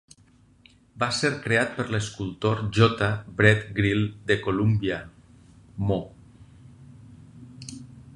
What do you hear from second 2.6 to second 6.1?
J. Brett Grill de Columbia, Mo.